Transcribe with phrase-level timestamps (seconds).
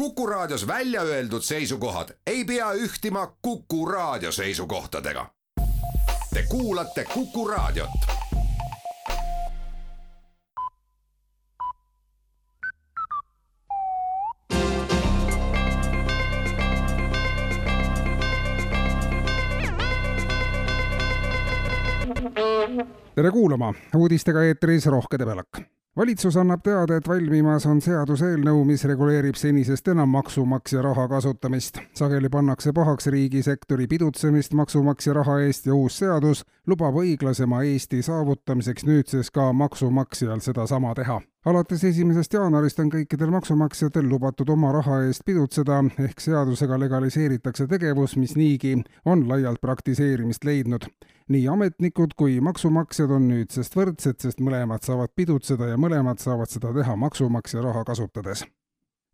[0.00, 5.26] Kuku Raadios välja öeldud seisukohad ei pea ühtima Kuku Raadio seisukohtadega.
[6.34, 7.90] Te kuulate Kuku Raadiot.
[23.14, 29.36] tere kuulama, uudistega eetris Rohke Debelak valitsus annab teada, et valmimas on seaduseelnõu, mis reguleerib
[29.36, 31.78] senisest enam maksumaksja raha kasutamist.
[31.94, 38.86] sageli pannakse pahaks riigisektori pidutsemist maksumaksja raha eest ja uus seadus lubab õiglasema Eesti saavutamiseks
[38.88, 45.24] nüüdses ka maksumaksjal sedasama teha alates esimesest jaanuarist on kõikidel maksumaksjatel lubatud oma raha eest
[45.24, 50.88] pidutseda, ehk seadusega legaliseeritakse tegevus, mis niigi on laialt praktiseerimist leidnud
[51.30, 56.74] nii ametnikud kui maksumaksjad on nüüdsest võrdsed, sest mõlemad saavad pidutseda ja mõlemad saavad seda
[56.74, 58.44] teha maksumaksja raha kasutades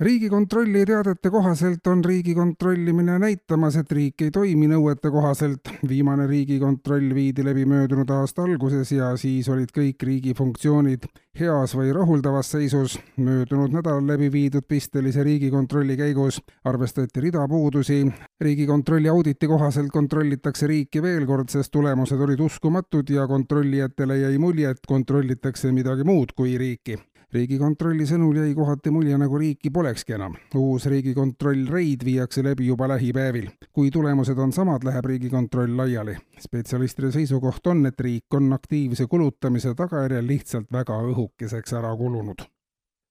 [0.00, 5.70] riigikontrolli teadete kohaselt on riigikontrollimine näitamas, et riik ei toimi nõuete kohaselt.
[5.88, 11.06] viimane riigikontroll viidi läbi möödunud aasta alguses ja siis olid kõik riigi funktsioonid
[11.38, 12.98] heas või rahuldavas seisus.
[13.16, 18.12] möödunud nädalal läbi viidud pistelise riigikontrolli käigus arvestati rida puudusi.
[18.40, 24.70] riigikontrolli auditi kohaselt kontrollitakse riiki veel kord, sest tulemused olid uskumatud ja kontrollijatele jäi mulje,
[24.70, 26.98] et kontrollitakse midagi muud kui riiki
[27.34, 30.36] riigikontrolli sõnul jäi kohati mulje, nagu riiki polekski enam.
[30.54, 33.50] uus riigikontroll reid viiakse läbi juba lähipäevil.
[33.72, 36.16] kui tulemused on samad, läheb riigikontroll laiali.
[36.40, 42.46] spetsialistide seisukoht on, et riik on aktiivse kulutamise tagajärjel lihtsalt väga õhukeseks ära kulunud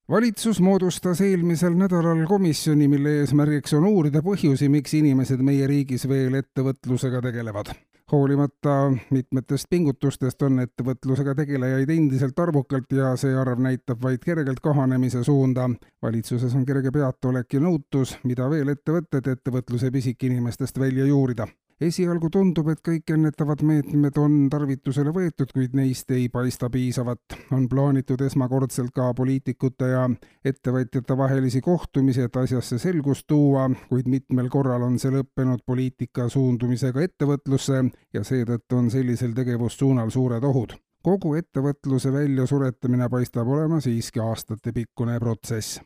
[0.09, 6.35] valitsus moodustas eelmisel nädalal komisjoni, mille eesmärgiks on uurida põhjusi, miks inimesed meie riigis veel
[6.41, 7.71] ettevõtlusega tegelevad
[8.13, 15.23] hoolimata mitmetest pingutustest on ettevõtlusega tegelejaid endiselt arvukalt ja see arv näitab vaid kergelt kahanemise
[15.23, 15.69] suunda.
[16.01, 21.47] valitsuses on kerge peataolek ja nõutus, mida veel ette võtta, et ettevõtluse pisikinimestest välja juurida
[21.87, 27.37] esialgu tundub, et kõik ennetavad meetmed on tarvitusele võetud, kuid neist ei paista piisavat.
[27.51, 30.09] on plaanitud esmakordselt ka poliitikute ja
[30.45, 37.01] ettevõtjate vahelisi kohtumisi, et asjasse selgust tuua, kuid mitmel korral on see lõppenud poliitika suundumisega
[37.01, 37.83] ettevõtlusse
[38.13, 45.81] ja seetõttu on sellisel tegevussuunal suured ohud kogu ettevõtluse väljasuretamine paistab olema siiski aastatepikkune protsess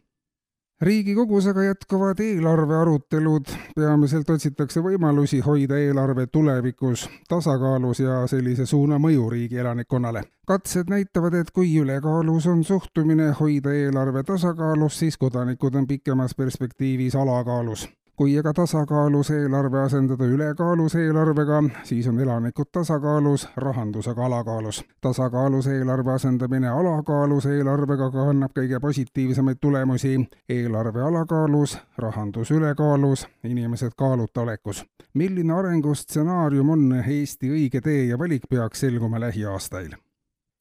[0.82, 9.00] riigikogus aga jätkuvad eelarve arutelud, peamiselt otsitakse võimalusi hoida eelarve tulevikus tasakaalus ja sellise suuna
[9.02, 10.24] mõju riigi elanikkonnale.
[10.48, 17.16] katsed näitavad, et kui ülekaalus on suhtumine hoida eelarve tasakaalus, siis kodanikud on pikemas perspektiivis
[17.16, 24.84] alakaalus kui aga tasakaalus eelarve asendada ülekaalus eelarvega, siis on elanikud tasakaalus, rahandus aga alakaalus.
[25.02, 30.30] tasakaalus eelarve asendamine alakaalus eelarvega kannab kõige positiivsemaid tulemusi.
[30.50, 34.86] eelarve alakaalus, rahandus ülekaalus, inimesed kaaluta olekus.
[35.14, 39.94] milline arengustsenaarium on Eesti õige tee ja valik peaks selguma lähiaastail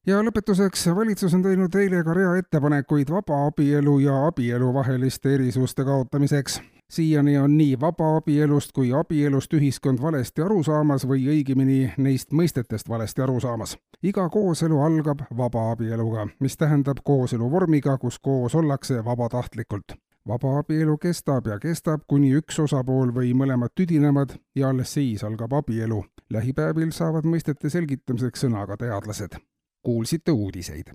[0.07, 6.61] ja lõpetuseks, valitsus on teinud eile ka rea ettepanekuid vabaabielu ja abielu vaheliste erisuste kaotamiseks
[6.89, 13.21] siiani on nii vabaabielust kui abielust ühiskond valesti aru saamas või õigemini neist mõistetest valesti
[13.21, 13.77] aru saamas.
[14.03, 19.97] iga kooselu algab vabaabieluga, mis tähendab kooselu vormiga, kus koos ollakse vabatahtlikult.
[20.27, 26.05] vabaabielu kestab ja kestab, kuni üks osapool või mõlemad tüdinevad ja alles siis algab abielu.
[26.29, 29.35] lähipäevil saavad mõistete selgitamiseks sõna ka teadlased.
[29.83, 30.85] kuulsite uudiseid